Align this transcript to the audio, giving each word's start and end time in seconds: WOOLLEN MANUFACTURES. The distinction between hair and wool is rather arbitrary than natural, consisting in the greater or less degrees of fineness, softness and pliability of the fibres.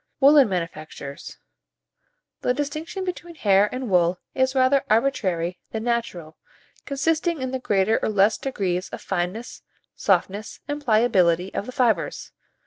WOOLLEN 0.19 0.49
MANUFACTURES. 0.49 1.37
The 2.41 2.55
distinction 2.55 3.05
between 3.05 3.35
hair 3.35 3.69
and 3.71 3.87
wool 3.87 4.17
is 4.33 4.55
rather 4.55 4.83
arbitrary 4.89 5.59
than 5.69 5.83
natural, 5.83 6.37
consisting 6.87 7.39
in 7.39 7.51
the 7.51 7.59
greater 7.59 7.99
or 8.01 8.09
less 8.09 8.39
degrees 8.39 8.89
of 8.89 8.99
fineness, 8.99 9.61
softness 9.95 10.59
and 10.67 10.83
pliability 10.83 11.53
of 11.53 11.67
the 11.67 11.71
fibres. 11.71 12.31